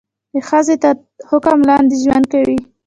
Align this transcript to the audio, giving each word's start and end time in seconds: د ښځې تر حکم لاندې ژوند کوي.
د 0.33 0.35
ښځې 0.49 0.75
تر 0.83 0.95
حکم 1.29 1.59
لاندې 1.69 1.95
ژوند 2.03 2.25
کوي. 2.33 2.57